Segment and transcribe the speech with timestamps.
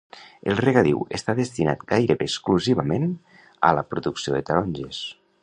[0.51, 3.07] El regadiu està destinat gairebé exclusivament
[3.71, 5.05] a la producció de taronges.